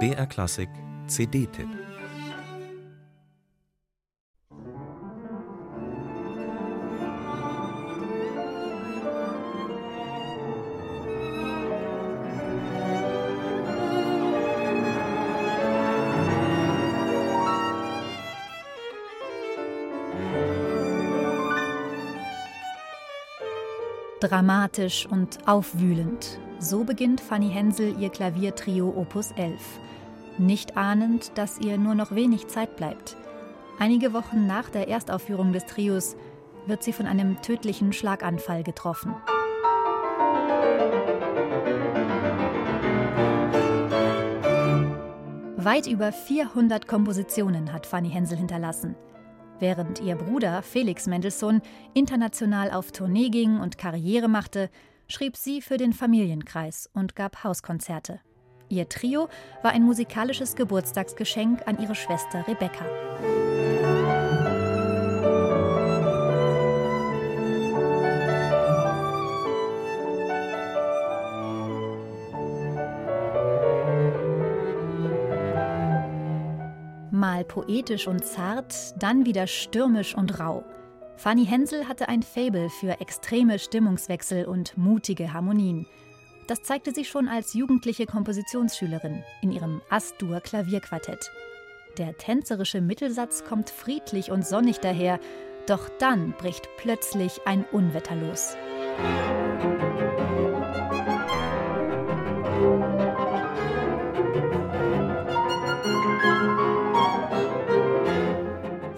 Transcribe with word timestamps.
BR 0.00 0.26
Klassik 0.26 0.68
CD-Tipp 1.06 1.68
Dramatisch 24.28 25.06
und 25.10 25.46
aufwühlend. 25.46 26.38
So 26.58 26.84
beginnt 26.84 27.20
Fanny 27.20 27.50
Hensel 27.50 27.94
ihr 28.00 28.08
Klaviertrio 28.08 28.88
Opus 28.88 29.32
11. 29.32 29.60
Nicht 30.38 30.78
ahnend, 30.78 31.32
dass 31.34 31.58
ihr 31.58 31.76
nur 31.76 31.94
noch 31.94 32.14
wenig 32.14 32.48
Zeit 32.48 32.74
bleibt. 32.76 33.18
Einige 33.78 34.14
Wochen 34.14 34.46
nach 34.46 34.70
der 34.70 34.88
Erstaufführung 34.88 35.52
des 35.52 35.66
Trios 35.66 36.16
wird 36.64 36.82
sie 36.82 36.94
von 36.94 37.04
einem 37.04 37.42
tödlichen 37.42 37.92
Schlaganfall 37.92 38.62
getroffen. 38.62 39.14
Weit 45.58 45.86
über 45.86 46.12
400 46.12 46.88
Kompositionen 46.88 47.74
hat 47.74 47.84
Fanny 47.84 48.08
Hensel 48.08 48.38
hinterlassen. 48.38 48.96
Während 49.60 50.00
ihr 50.00 50.16
Bruder 50.16 50.62
Felix 50.62 51.06
Mendelssohn 51.06 51.62
international 51.94 52.70
auf 52.70 52.92
Tournee 52.92 53.28
ging 53.28 53.60
und 53.60 53.78
Karriere 53.78 54.28
machte, 54.28 54.68
schrieb 55.08 55.36
sie 55.36 55.62
für 55.62 55.76
den 55.76 55.92
Familienkreis 55.92 56.90
und 56.92 57.14
gab 57.14 57.44
Hauskonzerte. 57.44 58.20
Ihr 58.68 58.88
Trio 58.88 59.28
war 59.62 59.72
ein 59.72 59.82
musikalisches 59.82 60.56
Geburtstagsgeschenk 60.56 61.66
an 61.66 61.78
ihre 61.80 61.94
Schwester 61.94 62.44
Rebecca. 62.48 62.84
Mal 77.24 77.42
poetisch 77.42 78.06
und 78.06 78.22
zart, 78.22 79.02
dann 79.02 79.24
wieder 79.24 79.46
stürmisch 79.46 80.14
und 80.14 80.38
rau. 80.40 80.62
Fanny 81.16 81.46
Hensel 81.46 81.88
hatte 81.88 82.10
ein 82.10 82.22
Faible 82.22 82.68
für 82.68 83.00
extreme 83.00 83.58
Stimmungswechsel 83.58 84.44
und 84.44 84.76
mutige 84.76 85.32
Harmonien. 85.32 85.86
Das 86.48 86.62
zeigte 86.64 86.92
sie 86.92 87.06
schon 87.06 87.26
als 87.28 87.54
jugendliche 87.54 88.04
Kompositionsschülerin 88.04 89.24
in 89.40 89.52
ihrem 89.52 89.80
Astur 89.88 90.42
Klavierquartett. 90.42 91.30
Der 91.96 92.14
tänzerische 92.18 92.82
Mittelsatz 92.82 93.42
kommt 93.42 93.70
friedlich 93.70 94.30
und 94.30 94.46
sonnig 94.46 94.80
daher, 94.80 95.18
doch 95.66 95.88
dann 95.98 96.32
bricht 96.32 96.68
plötzlich 96.76 97.40
ein 97.46 97.64
Unwetter 97.72 98.16
los. 98.16 98.54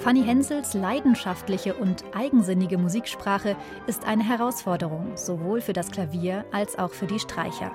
Fanny 0.06 0.22
Hensels 0.22 0.72
leidenschaftliche 0.72 1.74
und 1.74 2.04
eigensinnige 2.14 2.78
Musiksprache 2.78 3.56
ist 3.88 4.06
eine 4.06 4.22
Herausforderung, 4.22 5.16
sowohl 5.16 5.60
für 5.60 5.72
das 5.72 5.90
Klavier 5.90 6.44
als 6.52 6.78
auch 6.78 6.92
für 6.92 7.08
die 7.08 7.18
Streicher. 7.18 7.72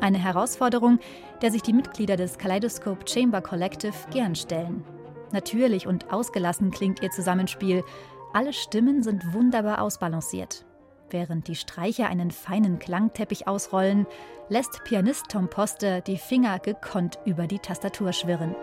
Eine 0.00 0.16
Herausforderung, 0.16 1.00
der 1.42 1.50
sich 1.50 1.60
die 1.60 1.74
Mitglieder 1.74 2.16
des 2.16 2.38
Kaleidoscope 2.38 3.04
Chamber 3.06 3.42
Collective 3.42 3.92
gern 4.10 4.34
stellen. 4.34 4.84
Natürlich 5.32 5.86
und 5.86 6.10
ausgelassen 6.10 6.70
klingt 6.70 7.02
ihr 7.02 7.10
Zusammenspiel. 7.10 7.84
Alle 8.32 8.54
Stimmen 8.54 9.02
sind 9.02 9.34
wunderbar 9.34 9.82
ausbalanciert. 9.82 10.64
Während 11.10 11.46
die 11.46 11.56
Streicher 11.56 12.08
einen 12.08 12.30
feinen 12.30 12.78
Klangteppich 12.78 13.48
ausrollen, 13.48 14.06
lässt 14.48 14.82
Pianist 14.84 15.26
Tom 15.28 15.50
Poster 15.50 16.00
die 16.00 16.16
Finger 16.16 16.58
gekonnt 16.58 17.18
über 17.26 17.46
die 17.46 17.58
Tastatur 17.58 18.14
schwirren. 18.14 18.56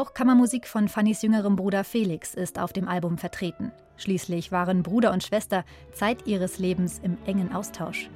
Auch 0.00 0.14
Kammermusik 0.14 0.66
von 0.66 0.88
Fannys 0.88 1.20
jüngerem 1.20 1.56
Bruder 1.56 1.84
Felix 1.84 2.32
ist 2.32 2.58
auf 2.58 2.72
dem 2.72 2.88
Album 2.88 3.18
vertreten. 3.18 3.70
Schließlich 3.98 4.50
waren 4.50 4.82
Bruder 4.82 5.12
und 5.12 5.22
Schwester 5.22 5.62
Zeit 5.92 6.26
ihres 6.26 6.58
Lebens 6.58 6.98
im 7.02 7.18
engen 7.26 7.52
Austausch. 7.52 8.08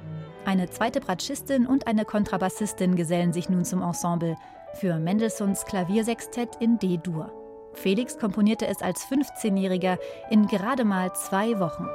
Eine 0.45 0.67
zweite 0.67 0.99
Bratschistin 0.99 1.67
und 1.67 1.85
eine 1.85 2.03
Kontrabassistin 2.03 2.95
gesellen 2.95 3.33
sich 3.33 3.49
nun 3.49 3.65
zum 3.65 3.83
Ensemble 3.83 4.35
für 4.73 4.97
Mendelssohns 4.97 5.63
Klaviersextett 5.65 6.55
in 6.59 6.79
D-Dur. 6.79 7.31
Felix 7.73 8.17
komponierte 8.17 8.65
es 8.65 8.81
als 8.81 9.05
15-Jähriger 9.05 9.99
in 10.31 10.47
gerade 10.47 10.85
mal 10.85 11.13
zwei 11.13 11.59
Wochen. 11.59 11.87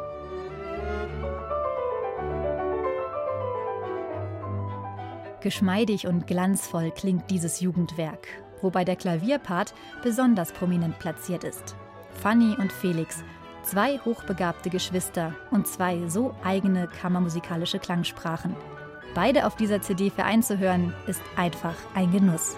Geschmeidig 5.40 6.06
und 6.06 6.28
glanzvoll 6.28 6.92
klingt 6.92 7.28
dieses 7.28 7.58
Jugendwerk 7.58 8.28
wobei 8.62 8.84
der 8.84 8.96
Klavierpart 8.96 9.74
besonders 10.02 10.52
prominent 10.52 10.98
platziert 10.98 11.44
ist. 11.44 11.76
Fanny 12.22 12.56
und 12.58 12.72
Felix, 12.72 13.22
zwei 13.62 13.98
hochbegabte 13.98 14.70
Geschwister 14.70 15.34
und 15.50 15.66
zwei 15.66 16.08
so 16.08 16.34
eigene 16.44 16.88
kammermusikalische 16.88 17.78
Klangsprachen. 17.78 18.56
Beide 19.14 19.46
auf 19.46 19.56
dieser 19.56 19.82
CD 19.82 20.10
für 20.10 20.24
einzuhören, 20.24 20.94
ist 21.06 21.22
einfach 21.36 21.74
ein 21.94 22.12
Genuss. 22.12 22.56